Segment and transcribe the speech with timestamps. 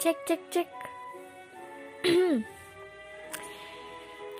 [0.00, 0.68] Cek cek cek.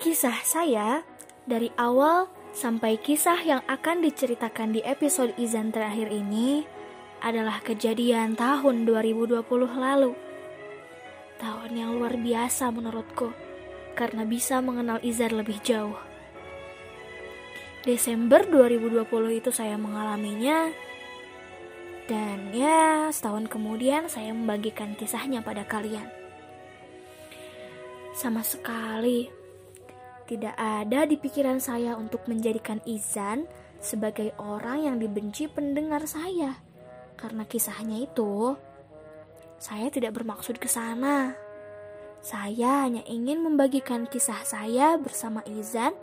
[0.01, 1.05] kisah saya
[1.45, 6.65] dari awal sampai kisah yang akan diceritakan di episode Izan terakhir ini
[7.21, 9.45] adalah kejadian tahun 2020
[9.77, 10.17] lalu.
[11.37, 13.29] Tahun yang luar biasa menurutku
[13.93, 16.01] karena bisa mengenal Izan lebih jauh.
[17.85, 19.05] Desember 2020
[19.37, 20.73] itu saya mengalaminya
[22.11, 26.03] dan ya setahun kemudian saya membagikan kisahnya pada kalian.
[28.11, 29.31] Sama sekali
[30.27, 33.47] tidak ada di pikiran saya untuk menjadikan Izan
[33.79, 36.59] sebagai orang yang dibenci pendengar saya.
[37.15, 38.59] Karena kisahnya itu,
[39.55, 41.31] saya tidak bermaksud ke sana.
[42.19, 45.95] Saya hanya ingin membagikan kisah saya bersama Izan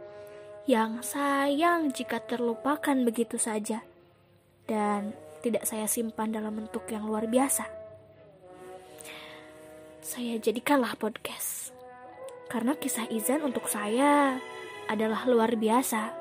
[0.64, 3.84] yang sayang jika terlupakan begitu saja
[4.68, 7.66] dan tidak saya simpan dalam bentuk yang luar biasa.
[10.02, 11.70] Saya jadikanlah podcast
[12.48, 14.40] karena kisah Izan untuk saya
[14.88, 16.16] adalah luar biasa.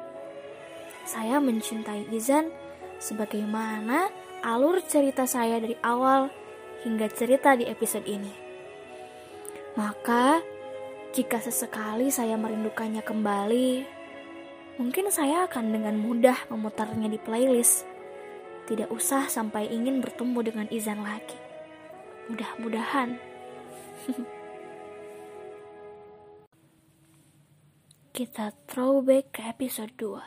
[1.08, 2.52] Saya mencintai Izan
[3.00, 4.12] sebagaimana
[4.44, 6.28] alur cerita saya dari awal
[6.84, 8.34] hingga cerita di episode ini.
[9.80, 10.42] Maka,
[11.14, 13.98] jika sesekali saya merindukannya kembali,
[14.78, 17.97] Mungkin saya akan dengan mudah memutarnya di playlist.
[18.68, 21.40] Tidak usah sampai ingin bertemu dengan Izan lagi.
[22.28, 23.16] Mudah-mudahan.
[28.18, 30.20] Kita throwback ke episode 2.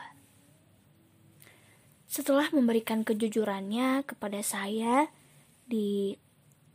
[2.09, 5.13] Setelah memberikan kejujurannya kepada saya
[5.69, 6.17] di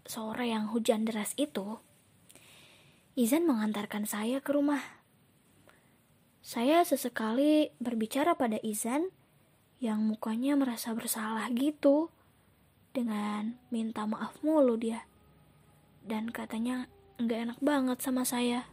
[0.06, 1.82] sore yang hujan deras itu,
[3.18, 4.96] Izan mengantarkan saya ke rumah
[6.46, 9.10] saya sesekali berbicara pada Izan
[9.76, 12.08] yang mukanya merasa bersalah gitu
[12.96, 15.04] dengan minta maaf mulu dia.
[16.00, 16.88] Dan katanya
[17.20, 18.64] nggak enak banget sama saya.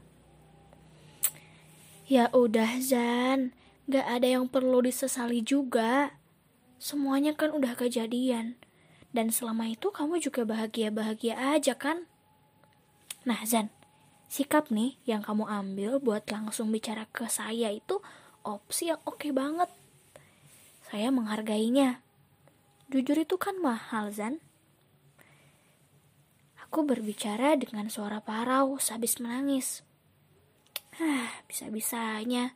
[2.07, 3.55] Ya udah Zan,
[3.87, 6.19] nggak ada yang perlu disesali juga.
[6.79, 8.59] Semuanya kan udah kejadian.
[9.13, 12.07] Dan selama itu kamu juga bahagia-bahagia aja kan?
[13.23, 13.71] Nah Zan,
[14.31, 17.99] sikap nih yang kamu ambil buat langsung bicara ke saya itu
[18.43, 19.71] opsi yang oke okay banget.
[20.93, 22.05] Saya menghargainya.
[22.85, 24.37] Jujur itu kan mahal, Zan.
[26.61, 29.81] Aku berbicara dengan suara parau habis menangis.
[31.01, 32.53] Ah, bisa-bisanya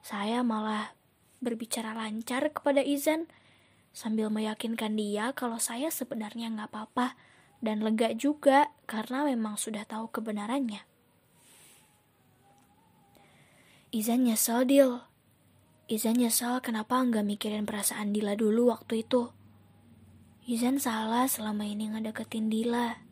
[0.00, 0.96] saya malah
[1.44, 3.28] berbicara lancar kepada Izan
[3.92, 7.20] sambil meyakinkan dia kalau saya sebenarnya nggak apa-apa
[7.60, 10.80] dan lega juga karena memang sudah tahu kebenarannya.
[13.92, 15.04] Izan nyesel, Dil.
[15.84, 19.28] Izan nyesel kenapa nggak mikirin perasaan Dila dulu waktu itu.
[20.48, 23.04] Izan salah selama ini ngedeketin Dila.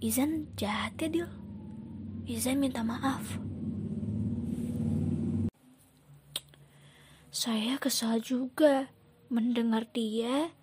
[0.00, 1.28] Izan jahat ya, Dil.
[2.24, 3.20] Izan minta maaf.
[7.28, 8.88] Saya kesal juga
[9.28, 10.56] mendengar dia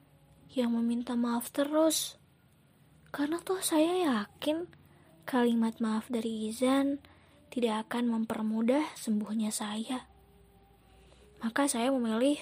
[0.58, 2.18] yang meminta maaf terus.
[3.14, 4.66] Karena toh saya yakin
[5.30, 6.98] kalimat maaf dari Izan
[7.54, 10.15] tidak akan mempermudah sembuhnya saya.
[11.46, 12.42] Maka saya memilih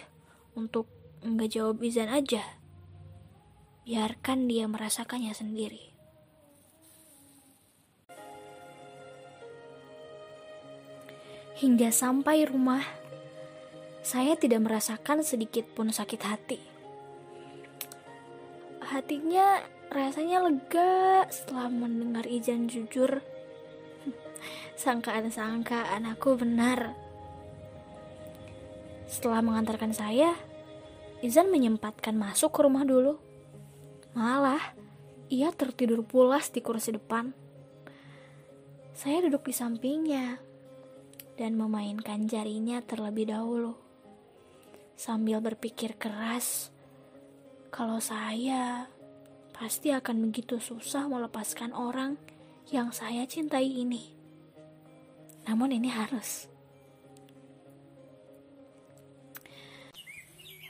[0.55, 0.87] untuk
[1.27, 2.39] nggak jawab izin aja.
[3.83, 5.91] Biarkan dia merasakannya sendiri.
[11.59, 12.87] Hingga sampai rumah,
[14.07, 16.59] saya tidak merasakan sedikit pun sakit hati.
[18.87, 23.19] Hatinya rasanya lega setelah mendengar izin jujur
[24.83, 27.02] Sangkaan-sangkaan aku benar.
[29.13, 30.33] Setelah mengantarkan saya,
[31.21, 33.21] Izan menyempatkan masuk ke rumah dulu.
[34.17, 34.73] Malah,
[35.29, 37.29] ia tertidur pulas di kursi depan.
[38.97, 40.41] Saya duduk di sampingnya
[41.37, 43.77] dan memainkan jarinya terlebih dahulu.
[44.97, 46.73] Sambil berpikir keras,
[47.69, 48.89] kalau saya
[49.53, 52.17] pasti akan begitu susah melepaskan orang
[52.73, 54.09] yang saya cintai ini.
[55.45, 56.52] Namun ini harus.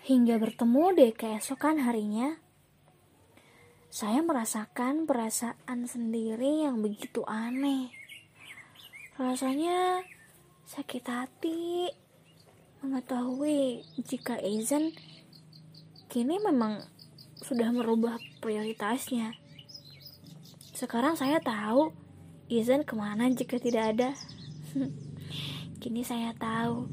[0.03, 2.35] Hingga bertemu di keesokan harinya,
[3.87, 7.87] saya merasakan perasaan sendiri yang begitu aneh.
[9.15, 10.03] Rasanya
[10.67, 11.87] sakit hati
[12.83, 14.91] mengetahui jika Aizen
[16.11, 16.83] kini memang
[17.39, 19.31] sudah merubah prioritasnya.
[20.75, 21.95] Sekarang saya tahu
[22.51, 24.11] Izan ke mana jika tidak ada.
[25.79, 26.91] Kini saya tahu,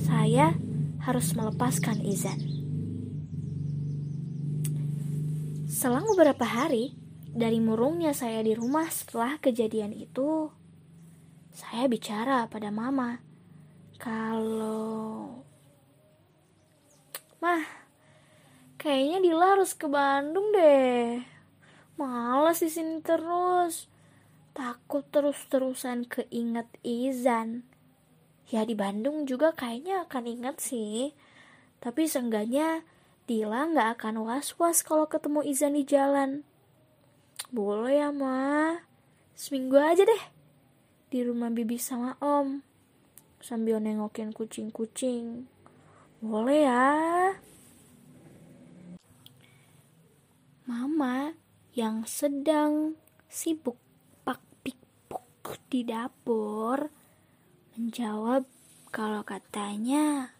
[0.00, 0.56] saya
[1.04, 2.40] harus melepaskan Izan.
[5.70, 6.92] Selang beberapa hari,
[7.30, 10.50] dari murungnya saya di rumah setelah kejadian itu,
[11.54, 13.22] saya bicara pada mama
[14.00, 15.44] kalau
[17.40, 17.64] Mah,
[18.76, 21.24] kayaknya Dila harus ke Bandung deh.
[21.96, 23.88] Males di sini terus.
[24.52, 27.64] Takut terus-terusan keinget Izan.
[28.50, 31.14] Ya di Bandung juga kayaknya akan ingat sih.
[31.78, 32.82] Tapi seenggaknya
[33.30, 36.42] Dila nggak akan was-was kalau ketemu Izan di jalan.
[37.54, 38.74] Boleh ya, Ma.
[39.38, 40.22] Seminggu aja deh.
[41.14, 42.58] Di rumah Bibi sama Om.
[43.38, 45.46] Sambil nengokin kucing-kucing.
[46.18, 46.90] Boleh ya.
[50.66, 51.38] Mama
[51.70, 52.98] yang sedang
[53.30, 53.78] sibuk
[54.26, 56.90] pak pikpuk di dapur
[57.80, 58.44] menjawab
[58.92, 60.36] kalau katanya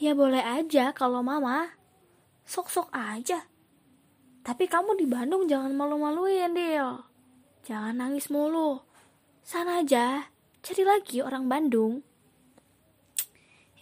[0.00, 1.76] ya boleh aja kalau mama.
[2.48, 3.44] Sok-sok aja.
[4.40, 7.04] Tapi kamu di Bandung jangan malu-maluin Dil.
[7.68, 8.80] Jangan nangis mulu.
[9.44, 10.32] Sana aja.
[10.64, 12.00] Cari lagi orang Bandung.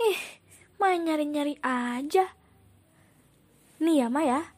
[0.02, 0.20] Ih
[0.82, 2.34] main nyari-nyari aja.
[3.78, 4.52] Nih ya Maya,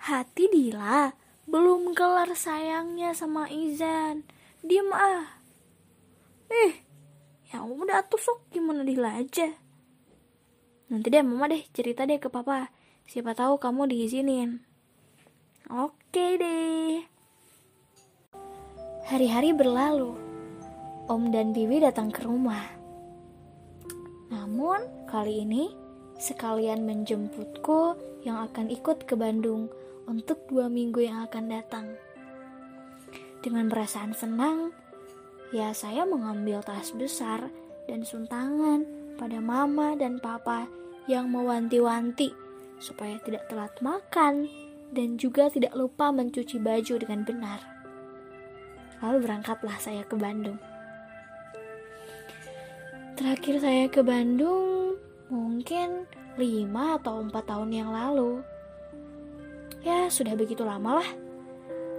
[0.00, 1.12] hati Dila
[1.44, 4.24] belum kelar sayangnya sama Izan.
[4.64, 5.44] Diem ah.
[6.48, 6.83] Eh,
[7.54, 9.46] ya udah tuh sok gimana Dila aja.
[10.90, 12.74] Nanti deh mama deh cerita deh ke papa.
[13.06, 14.58] Siapa tahu kamu diizinin.
[15.70, 17.06] Oke deh.
[19.06, 20.18] Hari-hari berlalu.
[21.06, 22.64] Om dan Bibi datang ke rumah.
[24.32, 25.70] Namun, kali ini
[26.16, 29.68] sekalian menjemputku yang akan ikut ke Bandung
[30.08, 31.86] untuk dua minggu yang akan datang.
[33.44, 34.72] Dengan perasaan senang,
[35.54, 37.46] ya saya mengambil tas besar
[37.86, 38.82] dan suntangan
[39.14, 40.66] pada mama dan papa
[41.06, 42.34] yang mewanti-wanti
[42.82, 44.50] supaya tidak telat makan
[44.90, 47.62] dan juga tidak lupa mencuci baju dengan benar.
[48.98, 50.58] Lalu berangkatlah saya ke Bandung.
[53.14, 54.98] Terakhir saya ke Bandung
[55.30, 58.42] mungkin 5 atau 4 tahun yang lalu.
[59.86, 61.10] Ya, sudah begitu lama lah.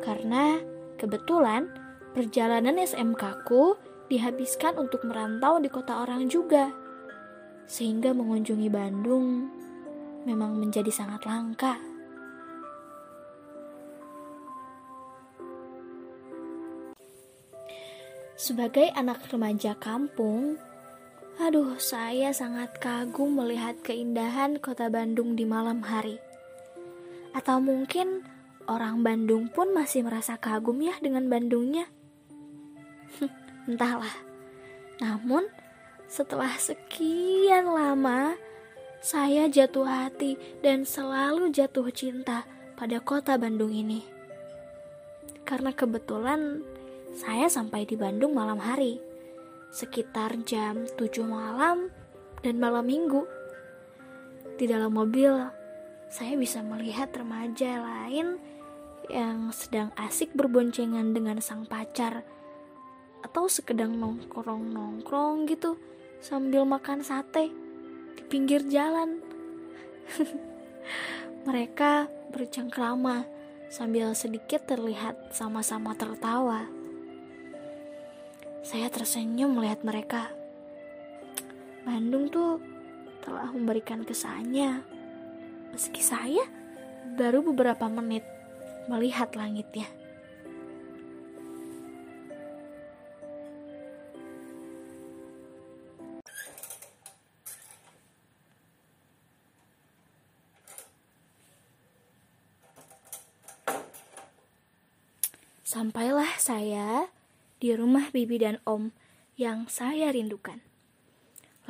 [0.04, 0.60] Karena
[1.00, 1.85] kebetulan
[2.16, 3.76] perjalanan SMK ku
[4.08, 6.72] dihabiskan untuk merantau di kota orang juga.
[7.68, 9.52] Sehingga mengunjungi Bandung
[10.24, 11.76] memang menjadi sangat langka.
[18.40, 20.56] Sebagai anak remaja kampung,
[21.36, 26.16] Aduh, saya sangat kagum melihat keindahan kota Bandung di malam hari.
[27.36, 28.24] Atau mungkin
[28.72, 31.92] orang Bandung pun masih merasa kagum ya dengan Bandungnya.
[33.69, 34.16] Entahlah.
[35.02, 35.46] Namun,
[36.06, 38.38] setelah sekian lama,
[39.02, 44.02] saya jatuh hati dan selalu jatuh cinta pada kota Bandung ini.
[45.46, 46.66] Karena kebetulan
[47.16, 48.98] saya sampai di Bandung malam hari
[49.75, 51.92] sekitar jam 7 malam
[52.40, 53.28] dan malam minggu.
[54.56, 55.36] Di dalam mobil,
[56.07, 58.40] saya bisa melihat remaja lain
[59.12, 62.24] yang sedang asik berboncengan dengan sang pacar
[63.25, 65.81] atau sekedang nongkrong-nongkrong gitu
[66.22, 67.50] sambil makan sate
[68.13, 69.18] di pinggir jalan.
[71.50, 73.25] Mereka bercengkrama
[73.74, 76.69] sambil sedikit terlihat sama-sama tertawa.
[78.61, 80.33] Saya tersenyum melihat mereka.
[81.85, 82.57] Bandung tuh
[83.21, 84.81] telah memberikan kesannya.
[85.69, 86.42] Meski saya
[87.14, 88.26] baru beberapa menit
[88.90, 89.85] melihat langitnya.
[105.95, 107.07] Sampailah saya
[107.64, 108.92] di rumah bibi dan om
[109.40, 110.59] yang saya rindukan.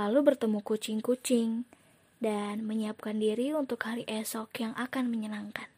[0.02, 1.70] Lalu bertemu kucing-kucing
[2.18, 5.70] dan menyiapkan diri untuk hari esok yang akan menyenangkan.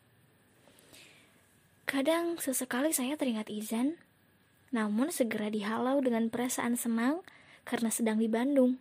[1.92, 4.00] Kadang sesekali saya teringat Izan,
[4.72, 7.20] namun segera dihalau dengan perasaan senang
[7.68, 8.80] karena sedang di Bandung.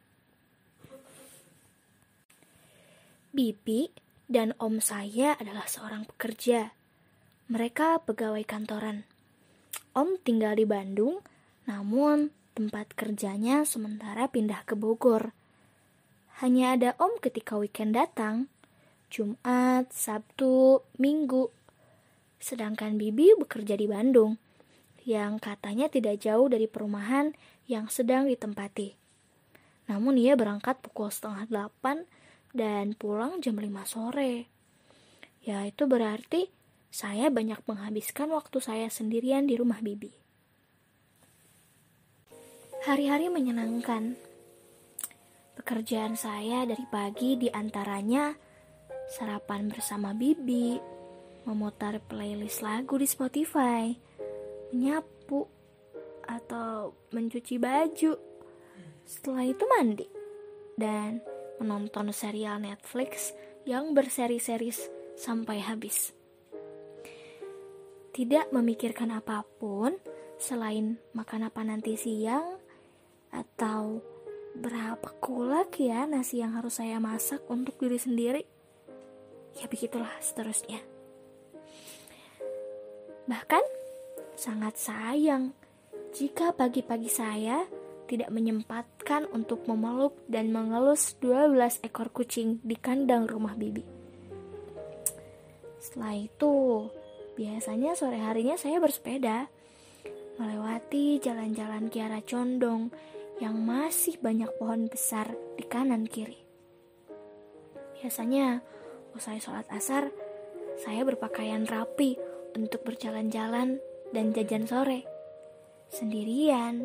[3.35, 3.91] Bibi
[4.31, 6.71] dan om saya adalah seorang pekerja.
[7.51, 9.16] Mereka pegawai kantoran.
[9.97, 11.25] Om tinggal di Bandung,
[11.65, 15.33] namun tempat kerjanya sementara pindah ke Bogor.
[16.45, 18.53] Hanya ada Om ketika weekend datang,
[19.09, 21.49] Jumat, Sabtu, Minggu.
[22.37, 24.37] Sedangkan Bibi bekerja di Bandung,
[25.07, 27.33] yang katanya tidak jauh dari perumahan
[27.71, 28.99] yang sedang ditempati.
[29.87, 32.05] Namun ia berangkat pukul setengah delapan
[32.51, 34.51] dan pulang jam lima sore.
[35.47, 36.51] Ya itu berarti
[36.97, 40.17] saya banyak menghabiskan waktu saya sendirian di rumah bibi.
[42.89, 44.17] Hari-hari menyenangkan.
[45.61, 48.33] Pekerjaan saya dari pagi di antaranya
[49.13, 50.81] sarapan bersama bibi,
[51.45, 53.93] memutar playlist lagu di Spotify,
[54.73, 55.45] menyapu,
[56.25, 58.17] atau mencuci baju.
[59.05, 60.09] Setelah itu mandi
[60.81, 61.21] dan
[61.61, 63.37] menonton serial Netflix
[63.69, 64.73] yang berseri-seri
[65.21, 66.16] sampai habis.
[68.17, 69.93] Tidak memikirkan apa pun
[70.41, 72.57] selain makan apa nanti siang
[73.29, 74.01] atau
[74.57, 78.43] berapa kulak ya nasi yang harus saya masak untuk diri sendiri.
[79.61, 80.81] Ya begitulah seterusnya.
[83.29, 83.65] Bahkan
[84.33, 85.53] sangat sayang
[86.17, 87.69] jika pagi-pagi saya
[88.09, 93.85] tidak menyempatkan untuk memeluk dan mengelus 12 ekor kucing di kandang rumah bibi.
[95.77, 96.87] Setelah itu,
[97.37, 99.53] biasanya sore harinya saya bersepeda
[100.37, 102.93] melewati jalan-jalan Kiara Condong
[103.41, 106.41] yang masih banyak pohon besar di kanan kiri.
[107.97, 108.61] Biasanya,
[109.17, 110.13] usai sholat asar,
[110.81, 112.17] saya berpakaian rapi
[112.57, 113.81] untuk berjalan-jalan
[114.13, 115.05] dan jajan sore.
[115.89, 116.85] Sendirian,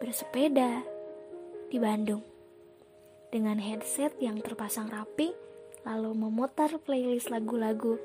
[0.00, 0.84] bersepeda
[1.68, 2.24] di Bandung.
[3.28, 5.36] Dengan headset yang terpasang rapi,
[5.84, 8.00] lalu memutar playlist lagu-lagu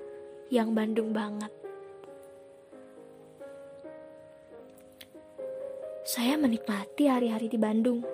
[0.51, 1.62] yang Bandung banget.
[6.13, 8.05] Saya menikmati hari-hari di Bandung,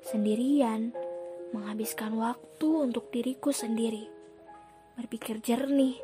[0.00, 0.96] sendirian,
[1.52, 4.08] menghabiskan waktu untuk diriku sendiri,
[4.96, 6.00] berpikir jernih,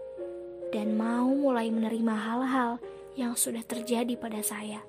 [0.69, 2.77] dan mau mulai menerima hal-hal
[3.17, 4.85] yang sudah terjadi pada saya.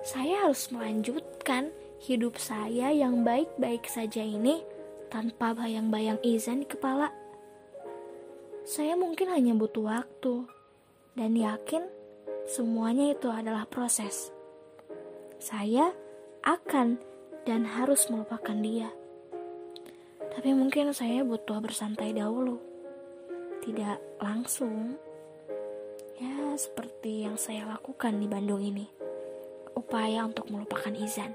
[0.00, 4.64] Saya harus melanjutkan hidup saya yang baik-baik saja ini
[5.12, 7.12] tanpa bayang-bayang izin di kepala.
[8.64, 10.48] Saya mungkin hanya butuh waktu
[11.20, 11.84] dan yakin
[12.48, 14.39] semuanya itu adalah proses
[15.40, 15.88] saya
[16.44, 17.00] akan
[17.48, 18.92] dan harus melupakan dia.
[20.20, 22.60] Tapi mungkin saya butuh bersantai dahulu.
[23.64, 25.00] Tidak langsung.
[26.20, 28.84] Ya, seperti yang saya lakukan di Bandung ini.
[29.72, 31.32] Upaya untuk melupakan Izan.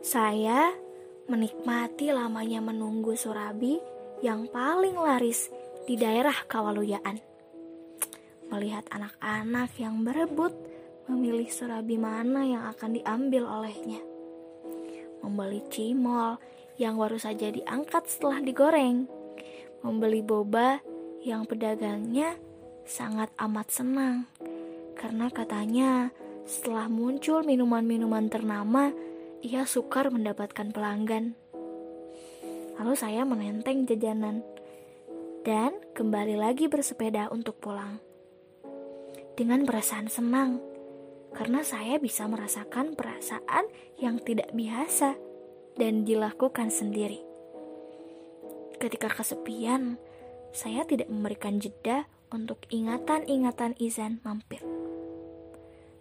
[0.00, 0.72] Saya
[1.28, 3.80] menikmati lamanya menunggu Surabi
[4.24, 5.52] yang paling laris
[5.88, 7.18] di daerah Kawaluyaan.
[8.52, 10.52] Melihat anak-anak yang berebut
[11.08, 14.00] memilih surabi mana yang akan diambil olehnya.
[15.24, 16.36] Membeli cimol
[16.76, 19.08] yang baru saja diangkat setelah digoreng.
[19.82, 20.78] Membeli boba
[21.22, 22.38] yang pedagangnya
[22.82, 24.26] sangat amat senang
[25.02, 26.14] karena katanya
[26.46, 28.94] setelah muncul minuman-minuman ternama,
[29.42, 31.34] ia sukar mendapatkan pelanggan.
[32.78, 34.46] Lalu saya menenteng jajanan
[35.42, 37.98] dan kembali lagi bersepeda untuk pulang.
[39.34, 40.62] Dengan perasaan senang,
[41.34, 43.66] karena saya bisa merasakan perasaan
[43.98, 45.18] yang tidak biasa
[45.74, 47.18] dan dilakukan sendiri.
[48.78, 49.98] Ketika kesepian,
[50.54, 54.62] saya tidak memberikan jeda untuk ingatan-ingatan Izan mampir.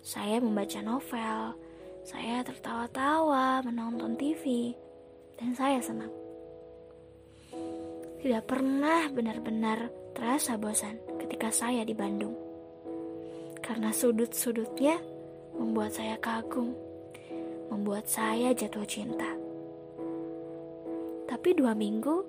[0.06, 1.58] Saya membaca novel,
[2.06, 4.78] saya tertawa-tawa menonton TV,
[5.42, 6.21] dan saya senang
[8.22, 12.38] tidak pernah benar-benar terasa bosan ketika saya di Bandung.
[13.66, 15.02] Karena sudut-sudutnya
[15.58, 16.78] membuat saya kagum,
[17.74, 19.26] membuat saya jatuh cinta.
[21.26, 22.22] Tapi dua minggu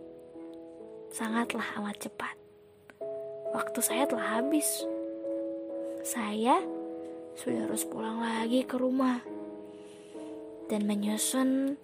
[1.13, 2.37] sangatlah amat cepat.
[3.53, 4.89] Waktu saya telah habis.
[6.03, 6.57] Saya
[7.37, 9.21] sudah harus pulang lagi ke rumah
[10.73, 11.77] dan menyusun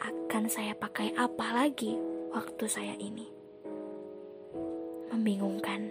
[0.00, 3.26] akan saya pakai apa lagi waktu saya ini.
[5.10, 5.90] Membingungkan.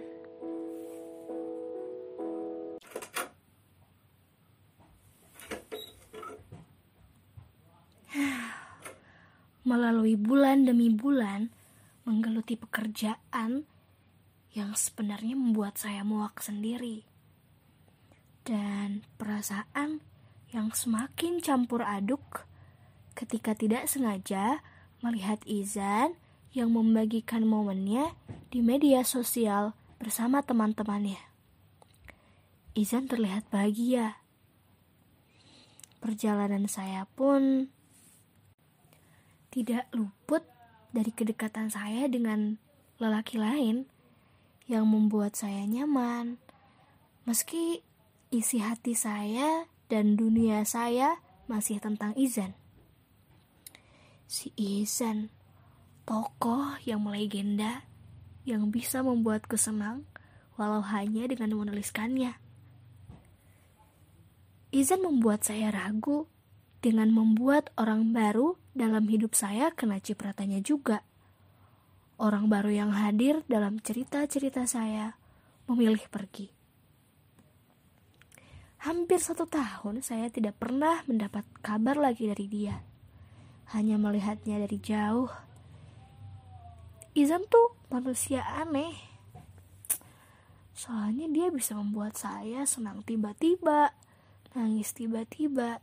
[9.68, 11.52] Melalui bulan demi bulan,
[12.08, 13.68] menggeluti pekerjaan
[14.50, 17.04] yang sebenarnya membuat saya muak sendiri.
[18.42, 20.00] Dan perasaan
[20.50, 22.48] yang semakin campur aduk
[23.14, 24.64] ketika tidak sengaja
[25.04, 26.18] melihat Izan
[26.50, 28.14] yang membagikan momennya
[28.50, 31.20] di media sosial bersama teman-temannya.
[32.74, 34.18] Izan terlihat bahagia.
[36.00, 37.68] Perjalanan saya pun
[39.50, 40.46] tidak luput
[40.90, 42.58] dari kedekatan saya dengan
[42.98, 43.86] lelaki lain
[44.70, 46.38] yang membuat saya nyaman.
[47.26, 47.82] Meski
[48.30, 51.18] isi hati saya dan dunia saya
[51.50, 52.54] masih tentang Izan.
[54.30, 55.34] Si Izan,
[56.10, 57.86] tokoh yang melegenda
[58.42, 60.02] yang bisa membuatku senang
[60.58, 62.34] walau hanya dengan menuliskannya.
[64.74, 66.26] Izan membuat saya ragu
[66.82, 71.06] dengan membuat orang baru dalam hidup saya kena cipratannya juga.
[72.18, 75.14] Orang baru yang hadir dalam cerita-cerita saya
[75.70, 76.50] memilih pergi.
[78.82, 82.82] Hampir satu tahun saya tidak pernah mendapat kabar lagi dari dia.
[83.70, 85.49] Hanya melihatnya dari jauh.
[87.10, 88.94] Izan tuh manusia aneh.
[90.70, 93.90] Soalnya dia bisa membuat saya senang tiba-tiba,
[94.54, 95.82] nangis tiba-tiba.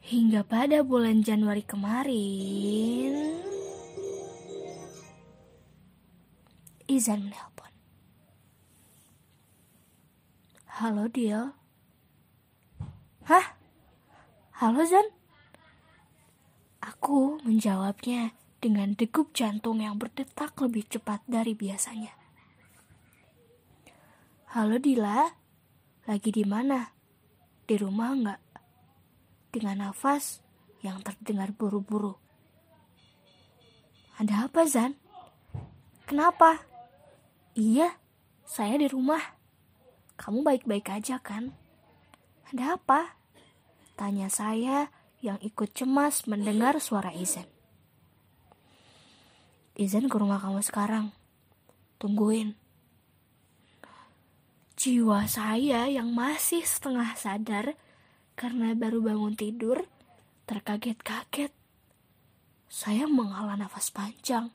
[0.00, 3.36] Hingga pada bulan Januari kemarin,
[6.88, 7.68] Izan menelpon.
[10.80, 11.52] Halo Dio.
[13.28, 13.60] Hah?
[14.56, 15.04] Halo Zan?
[16.80, 22.10] Aku menjawabnya dengan degup jantung yang berdetak lebih cepat dari biasanya.
[24.50, 25.30] Halo Dila,
[26.10, 26.90] lagi di mana?
[27.68, 28.40] Di rumah enggak?
[29.54, 30.42] Dengan nafas
[30.82, 32.18] yang terdengar buru-buru.
[34.18, 34.98] Ada apa Zan?
[36.08, 36.58] Kenapa?
[37.54, 37.94] Iya,
[38.42, 39.20] saya di rumah.
[40.18, 41.54] Kamu baik-baik aja kan?
[42.50, 43.14] Ada apa?
[43.94, 44.90] Tanya saya
[45.22, 47.57] yang ikut cemas mendengar suara Izan.
[49.78, 51.14] Izan ke rumah kamu sekarang.
[52.02, 52.58] Tungguin.
[54.74, 57.78] Jiwa saya yang masih setengah sadar
[58.34, 59.86] karena baru bangun tidur
[60.50, 61.54] terkaget-kaget.
[62.66, 64.50] Saya menghela nafas panjang,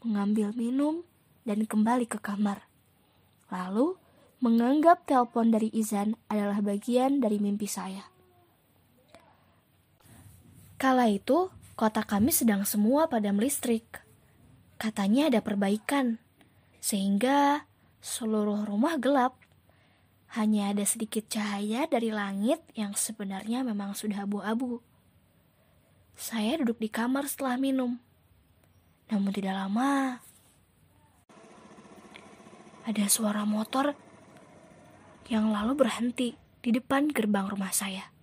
[0.00, 1.04] mengambil minum,
[1.44, 2.64] dan kembali ke kamar.
[3.52, 4.00] Lalu,
[4.40, 8.08] menganggap telepon dari Izan adalah bagian dari mimpi saya.
[10.80, 14.07] Kala itu, kota kami sedang semua padam listrik.
[14.78, 16.22] Katanya ada perbaikan,
[16.78, 17.66] sehingga
[17.98, 19.34] seluruh rumah gelap.
[20.38, 24.78] Hanya ada sedikit cahaya dari langit yang sebenarnya memang sudah abu-abu.
[26.14, 27.98] Saya duduk di kamar setelah minum.
[29.10, 30.20] Namun tidak lama,
[32.86, 33.98] ada suara motor
[35.28, 38.14] yang lalu berhenti di depan gerbang rumah saya.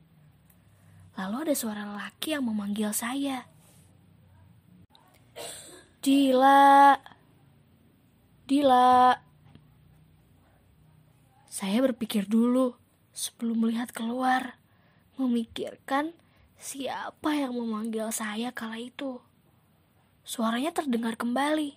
[1.19, 3.47] Lalu ada suara lelaki yang memanggil saya.
[6.05, 6.93] Dila,
[8.45, 9.17] Dila.
[11.49, 12.77] Saya berpikir dulu
[13.09, 14.61] sebelum melihat keluar,
[15.17, 16.13] memikirkan
[16.61, 19.17] siapa yang memanggil saya kala itu.
[20.21, 21.73] Suaranya terdengar kembali.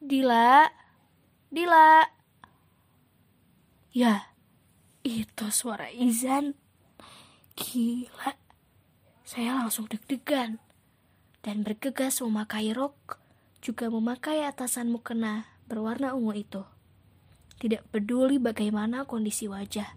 [0.00, 0.72] Dila,
[1.52, 2.08] Dila.
[3.92, 4.32] Ya,
[5.04, 6.56] itu suara Izan.
[7.60, 8.40] Gila.
[9.20, 10.71] Saya langsung deg-degan
[11.42, 13.18] dan bergegas memakai rok,
[13.58, 16.62] juga memakai atasan mukena berwarna ungu itu.
[17.58, 19.94] Tidak peduli bagaimana kondisi wajah,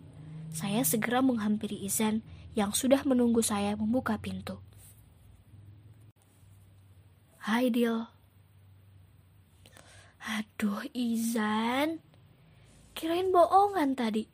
[0.54, 2.22] saya segera menghampiri Izan
[2.58, 4.62] yang sudah menunggu saya membuka pintu.
[7.46, 8.10] Hai Dil,
[10.26, 12.02] Aduh, Izan.
[12.98, 14.26] Kirain bohongan tadi.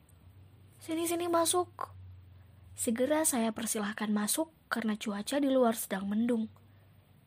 [0.80, 1.68] Sini-sini masuk.
[2.72, 6.48] Segera saya persilahkan masuk karena cuaca di luar sedang mendung.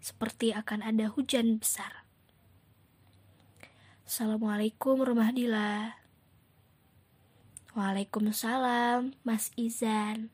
[0.05, 2.05] Seperti akan ada hujan besar.
[4.05, 5.97] Assalamualaikum rumah Dila.
[7.73, 10.29] Waalaikumsalam, Mas Izan.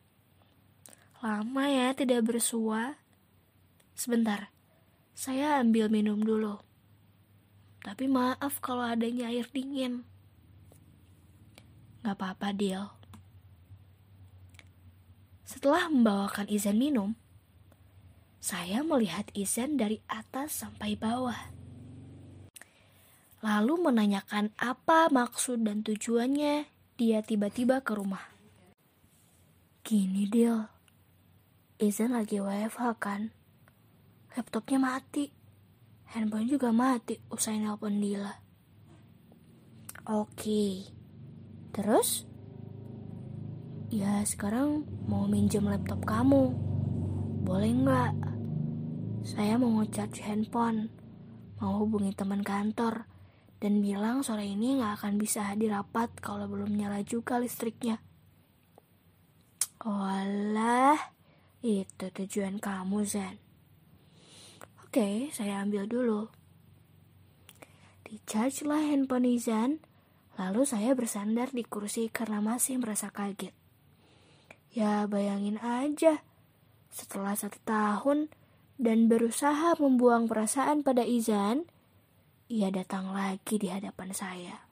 [1.24, 3.00] Lama ya tidak bersua.
[3.96, 4.52] Sebentar,
[5.16, 6.60] saya ambil minum dulu.
[7.80, 10.04] Tapi maaf kalau adanya air dingin.
[12.04, 12.92] Gak apa-apa, Dil.
[15.48, 17.16] Setelah membawakan Izan minum,
[18.42, 21.54] saya melihat Izan dari atas sampai bawah.
[23.46, 26.66] Lalu menanyakan apa maksud dan tujuannya
[26.98, 28.34] dia tiba-tiba ke rumah.
[29.86, 30.58] Gini, Dil.
[31.78, 33.30] Izan lagi WFH kan?
[34.34, 35.42] Laptopnya mati
[36.12, 38.34] handphone juga mati usai nelpon Dila.
[40.12, 40.92] Oke,
[41.72, 42.28] terus?
[43.92, 46.52] Ya sekarang mau minjem laptop kamu.
[47.48, 48.31] Boleh nggak?
[49.22, 50.90] Saya mau ngecharge handphone,
[51.62, 53.06] mau hubungi teman kantor,
[53.62, 58.02] dan bilang sore ini nggak akan bisa hadir rapat kalau belum nyala juga listriknya.
[59.86, 60.98] Walah,
[61.62, 63.38] itu tujuan kamu, Zen.
[64.82, 66.34] Oke, saya ambil dulu.
[68.02, 69.86] Dicharge lah handphone Izan,
[70.42, 73.54] lalu saya bersandar di kursi karena masih merasa kaget.
[74.74, 76.26] Ya bayangin aja,
[76.90, 78.34] setelah satu tahun
[78.82, 81.70] dan berusaha membuang perasaan pada Izan,
[82.50, 84.66] ia datang lagi di hadapan saya.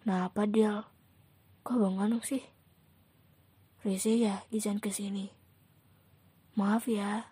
[0.00, 0.88] Kenapa, Del?
[1.68, 2.40] Kok bengong sih?
[3.84, 5.28] Rese ya Izan ke sini.
[6.56, 7.28] Maaf ya.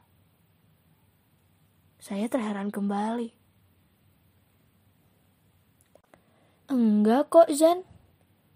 [1.97, 3.33] Saya terheran kembali.
[6.69, 7.89] Enggak kok, Zan.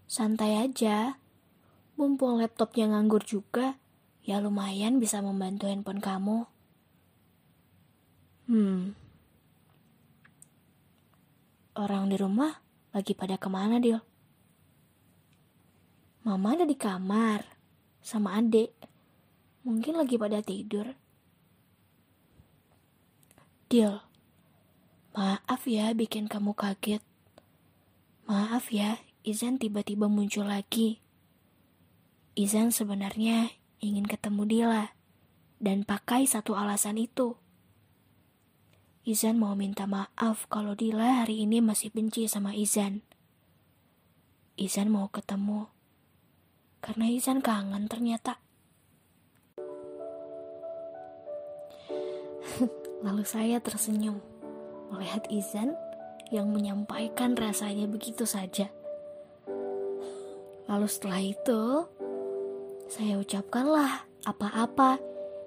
[0.05, 1.17] Santai aja.
[1.97, 3.80] Mumpung laptopnya nganggur juga,
[4.21, 6.37] ya lumayan bisa membantu handphone kamu.
[8.45, 8.93] Hmm.
[11.73, 12.59] Orang di rumah
[12.91, 14.01] lagi pada ke mana, Dil?
[16.21, 17.47] Mama ada di kamar
[18.03, 18.75] sama adik.
[19.65, 20.93] Mungkin lagi pada tidur.
[23.71, 24.03] Dil,
[25.15, 27.01] maaf ya bikin kamu kaget.
[28.27, 30.99] Maaf ya, Izan tiba-tiba muncul lagi.
[32.33, 34.93] Izan sebenarnya ingin ketemu Dila
[35.57, 37.33] dan pakai satu alasan itu.
[39.01, 43.01] Izan mau minta maaf kalau Dila hari ini masih benci sama Izan.
[44.53, 45.65] Izan mau ketemu
[46.85, 48.37] karena Izan kangen ternyata.
[53.05, 54.21] Lalu saya tersenyum
[54.93, 55.73] melihat Izan
[56.29, 58.69] yang menyampaikan rasanya begitu saja.
[60.69, 61.61] Lalu setelah itu,
[62.91, 64.99] saya ucapkanlah apa-apa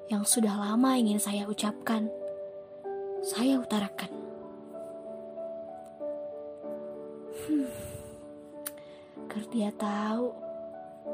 [0.09, 2.09] yang sudah lama ingin saya ucapkan.
[3.21, 4.09] Saya utarakan.
[7.45, 7.69] Hmm,
[9.53, 10.33] dia tahu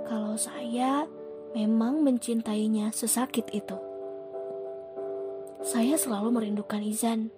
[0.06, 1.02] kalau saya
[1.50, 3.74] memang mencintainya sesakit itu.
[5.66, 7.34] Saya selalu merindukan Izan.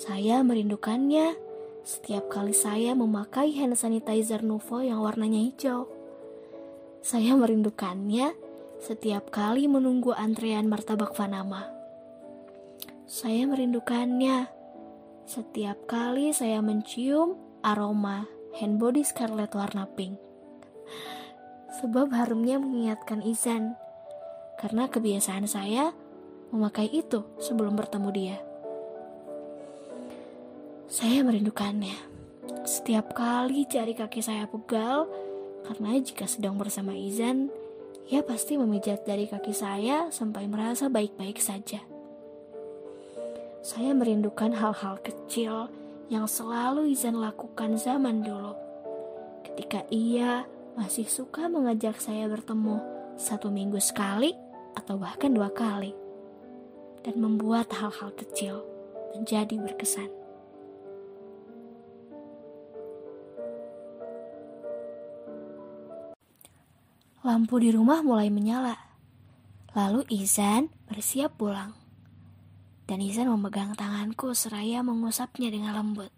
[0.00, 1.36] Saya merindukannya
[1.84, 5.95] setiap kali saya memakai hand sanitizer Nuvo yang warnanya hijau.
[7.06, 8.34] Saya merindukannya
[8.82, 11.62] setiap kali menunggu antrean martabak Panama.
[13.06, 14.50] Saya merindukannya
[15.22, 18.26] setiap kali saya mencium aroma
[18.58, 20.18] hand body Scarlett warna pink.
[21.78, 23.78] Sebab harumnya mengingatkan Izan.
[24.58, 25.94] Karena kebiasaan saya
[26.50, 28.36] memakai itu sebelum bertemu dia.
[30.90, 32.18] Saya merindukannya.
[32.66, 35.06] Setiap kali jari kaki saya pegal,
[35.66, 37.50] karena jika sedang bersama Izan,
[38.06, 41.82] ia pasti memijat dari kaki saya sampai merasa baik-baik saja.
[43.66, 45.66] Saya merindukan hal-hal kecil
[46.06, 48.54] yang selalu Izan lakukan zaman dulu.
[49.42, 50.46] Ketika ia
[50.78, 52.78] masih suka mengajak saya bertemu
[53.18, 54.30] satu minggu sekali
[54.78, 55.90] atau bahkan dua kali
[57.02, 58.62] dan membuat hal-hal kecil
[59.18, 60.25] menjadi berkesan.
[67.26, 68.78] Lampu di rumah mulai menyala.
[69.74, 71.74] Lalu Izan bersiap pulang.
[72.86, 76.14] Dan Izan memegang tanganku seraya mengusapnya dengan lembut.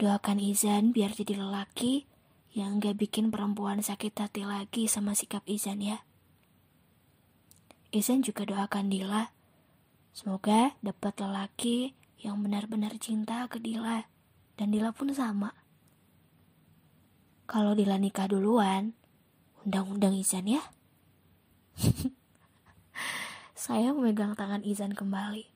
[0.00, 2.08] Doakan Izan biar jadi lelaki
[2.56, 6.00] yang gak bikin perempuan sakit hati lagi sama sikap Izan ya.
[7.92, 9.36] Izan juga doakan Dila.
[10.16, 11.92] Semoga dapat lelaki
[12.24, 14.08] yang benar-benar cinta ke Dila.
[14.56, 15.61] Dan Dila pun sama.
[17.46, 18.96] Kalau Dila nikah duluan,
[19.62, 20.62] undang-undang Izan ya.
[23.62, 25.46] Saya memegang tangan Izan kembali.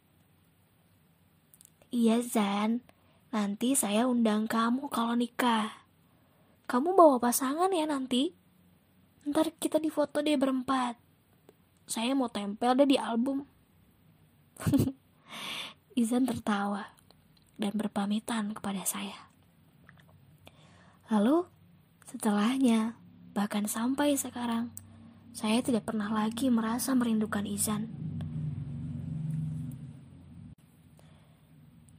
[1.90, 2.82] Iya Zan,
[3.30, 5.86] nanti saya undang kamu kalau nikah.
[6.66, 8.34] Kamu bawa pasangan ya nanti?
[9.26, 11.06] Ntar kita difoto deh berempat
[11.86, 13.46] saya mau tempel deh di album.
[16.02, 16.98] Izan tertawa
[17.56, 19.30] dan berpamitan kepada saya.
[21.08, 21.46] Lalu,
[22.16, 22.96] setelahnya,
[23.36, 24.72] bahkan sampai sekarang,
[25.36, 27.92] saya tidak pernah lagi merasa merindukan Izan.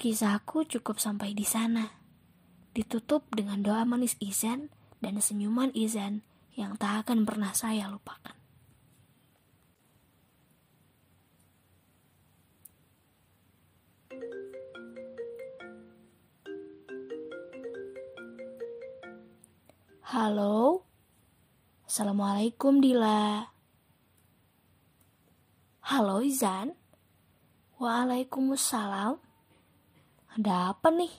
[0.01, 1.93] Kisahku cukup sampai di sana.
[2.73, 4.73] Ditutup dengan doa manis Izan
[5.05, 6.25] dan senyuman Izan
[6.57, 8.33] yang tak akan pernah saya lupakan.
[20.07, 20.87] Halo,
[21.83, 23.43] Assalamualaikum Dila.
[25.83, 26.71] Halo Izan,
[27.75, 29.19] Waalaikumsalam.
[30.31, 31.11] Ada apa nih?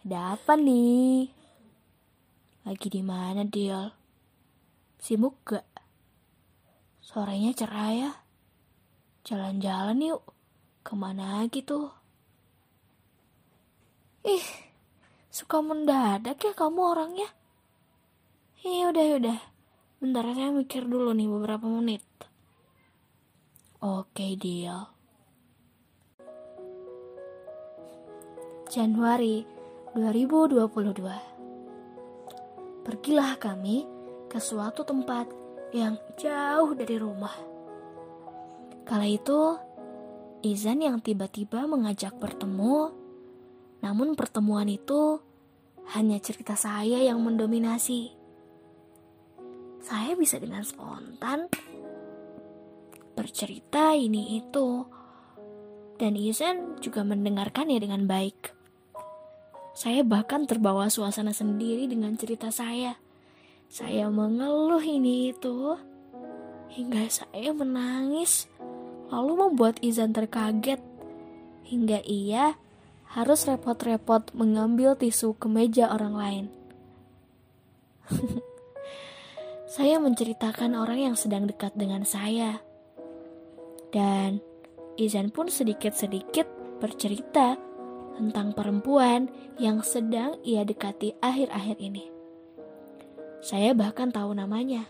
[0.00, 1.28] Ada apa nih?
[2.64, 3.92] Lagi di mana Dil?
[4.96, 5.68] Sibuk gak?
[7.04, 8.12] Sorenya cerah ya?
[9.28, 10.24] Jalan-jalan yuk.
[10.80, 11.92] Ke mana gitu?
[14.24, 14.48] Ih,
[15.28, 17.37] suka mendadak ya kamu orangnya.
[18.66, 19.38] Ya udah, udah.
[20.02, 22.02] Bentar saya mikir dulu nih beberapa menit.
[23.78, 24.90] Oke, deal.
[28.66, 29.46] Januari
[29.94, 32.82] 2022.
[32.82, 33.86] Pergilah kami
[34.26, 35.30] ke suatu tempat
[35.70, 37.38] yang jauh dari rumah.
[38.82, 39.54] Kala itu,
[40.42, 42.90] Izan yang tiba-tiba mengajak bertemu,
[43.86, 45.22] namun pertemuan itu
[45.94, 48.17] hanya cerita saya yang mendominasi.
[49.82, 51.46] Saya bisa dengan spontan
[53.18, 54.86] bercerita ini itu,
[55.98, 58.54] dan Izan juga mendengarkannya dengan baik.
[59.74, 62.98] Saya bahkan terbawa suasana sendiri dengan cerita saya.
[63.66, 65.74] Saya mengeluh ini itu,
[66.72, 68.46] hingga saya menangis
[69.08, 70.80] lalu membuat Izan terkaget
[71.68, 72.56] hingga ia
[73.12, 76.46] harus repot-repot mengambil tisu ke meja orang lain.
[79.78, 82.58] saya menceritakan orang yang sedang dekat dengan saya.
[83.94, 84.42] Dan
[84.98, 86.50] Izan pun sedikit-sedikit
[86.82, 87.54] bercerita
[88.18, 92.10] tentang perempuan yang sedang ia dekati akhir-akhir ini.
[93.38, 94.82] Saya bahkan tahu namanya.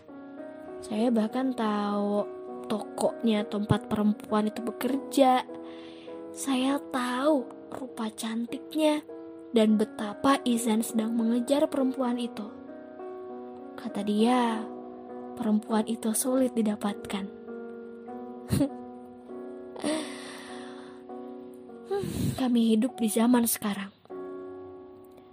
[0.81, 2.25] Saya bahkan tahu
[2.65, 5.45] tokonya tempat perempuan itu bekerja.
[6.33, 7.45] Saya tahu
[7.77, 9.05] rupa cantiknya
[9.53, 12.49] dan betapa Izan sedang mengejar perempuan itu.
[13.77, 14.59] Kata dia,
[15.39, 17.23] perempuan itu sulit didapatkan.
[22.39, 23.91] Kami hidup di zaman sekarang.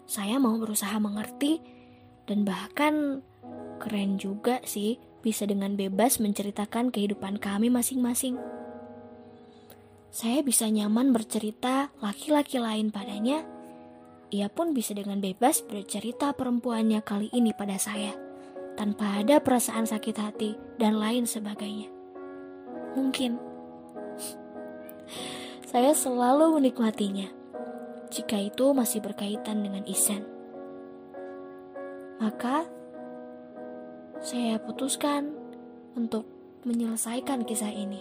[0.06, 1.58] Saya mau berusaha mengerti
[2.30, 3.22] dan bahkan
[3.82, 8.38] keren juga sih bisa dengan bebas menceritakan kehidupan kami masing-masing.
[10.10, 13.44] Saya bisa nyaman bercerita laki-laki lain padanya.
[14.34, 18.25] Ia pun bisa dengan bebas bercerita perempuannya kali ini pada saya,
[18.76, 21.88] tanpa ada perasaan sakit hati dan lain sebagainya.
[22.94, 23.40] Mungkin
[25.72, 27.28] saya selalu menikmatinya
[28.12, 30.22] jika itu masih berkaitan dengan Isen.
[32.16, 32.64] Maka
[34.24, 35.32] saya putuskan
[35.96, 36.24] untuk
[36.64, 38.00] menyelesaikan kisah ini.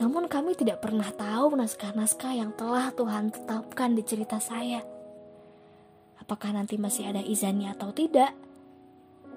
[0.00, 4.82] Namun kami tidak pernah tahu naskah-naskah yang telah Tuhan tetapkan di cerita saya.
[6.18, 8.34] Apakah nanti masih ada izannya atau tidak?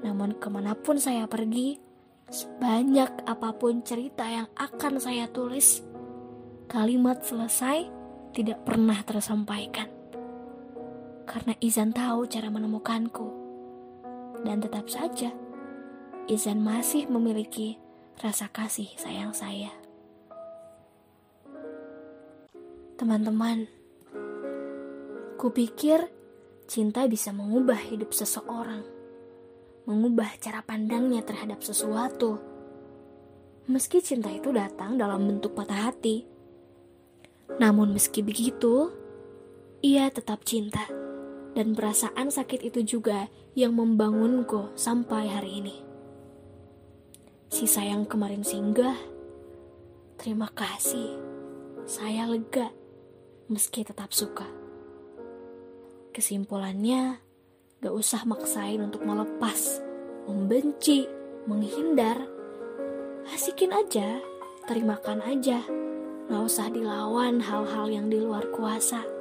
[0.06, 1.82] Namun ke mana pun saya pergi,
[2.30, 5.82] sebanyak apa pun cerita yang akan saya tulis,
[6.70, 7.90] kalimat selesai
[8.38, 9.90] tidak pernah tersampaikan.
[11.26, 13.28] Karena Izan tahu cara menemukanku
[14.46, 15.34] dan tetap saja
[16.30, 17.82] Izan masih memiliki
[18.22, 19.70] rasa kasih sayang saya.
[22.98, 23.70] Teman-teman,
[25.38, 26.10] kupikir
[26.66, 28.82] cinta bisa mengubah hidup seseorang,
[29.86, 32.42] mengubah cara pandangnya terhadap sesuatu.
[33.66, 36.26] Meski cinta itu datang dalam bentuk patah hati,
[37.58, 38.92] namun meski begitu,
[39.86, 40.86] ia tetap cinta
[41.56, 45.76] dan perasaan sakit itu juga yang membangunku sampai hari ini.
[47.48, 48.98] Si sayang kemarin singgah,
[50.20, 51.16] terima kasih.
[51.86, 52.74] Saya lega,
[53.48, 54.50] meski tetap suka.
[56.12, 57.25] Kesimpulannya,
[57.82, 59.82] gak usah maksain untuk melepas,
[60.30, 61.10] membenci,
[61.50, 62.22] menghindar.
[63.34, 64.22] Asikin aja,
[64.70, 65.66] terimakan aja.
[66.30, 69.16] Gak usah dilawan hal-hal yang di luar kuasa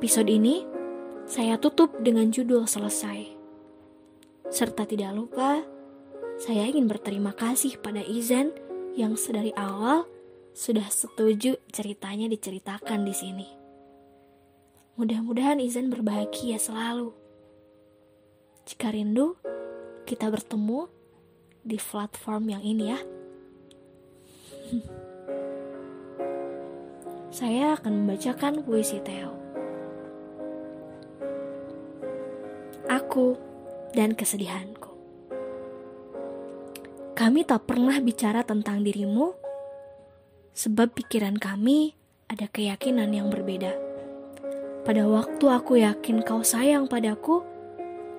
[0.00, 0.64] Episode ini
[1.28, 3.26] saya tutup dengan judul selesai.
[4.48, 5.60] Serta tidak lupa,
[6.40, 8.48] saya ingin berterima kasih pada Izan
[8.96, 10.08] yang sedari awal
[10.56, 13.59] sudah setuju ceritanya diceritakan di sini.
[14.94, 17.12] Mudah-mudahan Izan berbahagia selalu.
[18.64, 19.36] Jika rindu,
[20.06, 20.88] kita bertemu
[21.66, 22.98] di platform yang ini ya.
[27.38, 29.40] Saya akan membacakan puisi Theo.
[32.90, 33.34] aku
[33.94, 34.90] dan kesedihanku.
[37.14, 39.34] Kami tak pernah bicara tentang dirimu,
[40.54, 41.94] sebab pikiran kami
[42.26, 43.89] ada keyakinan yang berbeda.
[44.80, 47.44] Pada waktu aku yakin kau sayang padaku,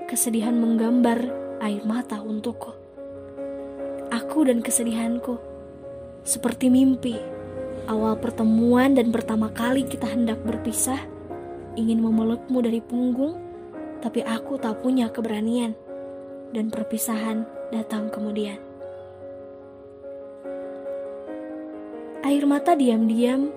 [0.06, 1.26] kesedihan menggambar
[1.58, 2.78] air mata untukku.
[4.14, 5.42] Aku dan kesedihanku,
[6.22, 7.18] seperti mimpi,
[7.90, 11.02] awal pertemuan dan pertama kali kita hendak berpisah,
[11.74, 13.42] ingin memelukmu dari punggung,
[14.06, 15.74] tapi aku tak punya keberanian,
[16.54, 17.42] dan perpisahan
[17.74, 18.62] datang kemudian.
[22.22, 23.50] Air mata diam-diam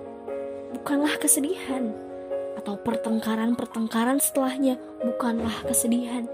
[0.73, 2.04] bukanlah kesedihan,
[2.65, 6.25] atau pertengkaran-pertengkaran setelahnya bukanlah kesedihan.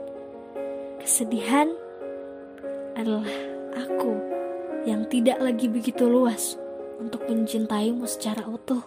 [1.03, 1.75] Kesedihan
[2.95, 3.27] adalah
[3.75, 4.15] aku
[4.87, 6.55] yang tidak lagi begitu luas
[7.03, 8.79] untuk mencintaimu secara utuh.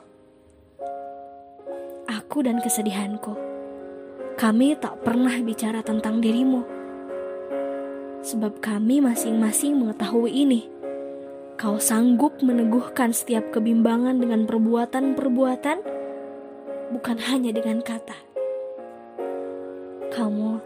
[2.09, 3.37] Aku dan kesedihanku,
[4.40, 6.64] kami tak pernah bicara tentang dirimu.
[8.24, 10.64] Sebab kami masing-masing mengetahui ini.
[11.61, 15.93] Kau sanggup meneguhkan setiap kebimbangan dengan perbuatan-perbuatan,
[16.92, 18.16] bukan hanya dengan kata.
[20.12, 20.61] Kamu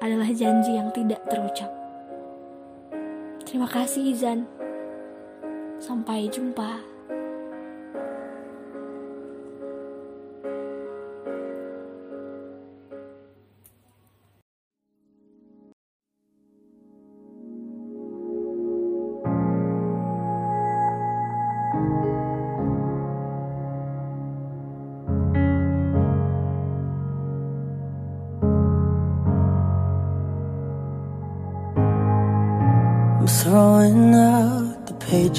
[0.00, 1.70] adalah janji yang tidak terucap.
[3.44, 4.46] Terima kasih, Izan.
[5.80, 6.89] Sampai jumpa.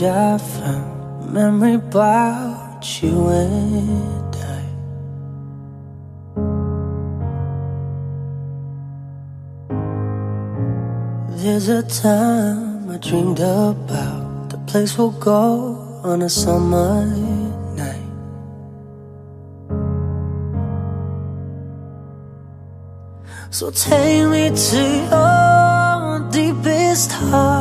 [0.03, 4.63] I found, memory about you and I.
[11.37, 17.05] There's a time I dreamed about the place we'll go on a summer
[17.75, 18.01] night.
[23.51, 27.60] So take me to your deepest heart.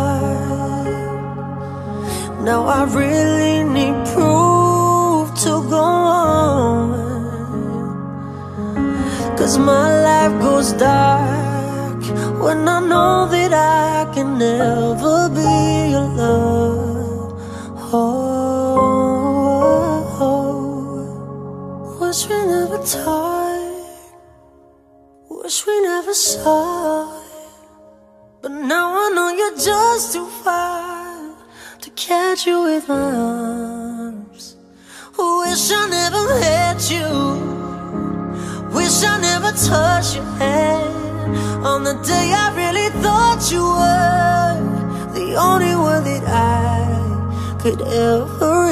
[2.50, 5.84] Now I really need proof to go
[6.24, 6.90] on.
[9.38, 12.02] Cause my life goes dark
[12.42, 17.38] when I know that I can never be alone.
[17.92, 18.08] Oh,
[18.80, 20.36] oh, oh.
[21.86, 21.98] oh.
[22.00, 23.19] wish we never talked.
[32.46, 34.56] You with my arms.
[35.18, 37.08] Wish I never met you.
[38.74, 45.34] Wish I never touched your hand on the day I really thought you were the
[45.36, 48.70] only one that I could ever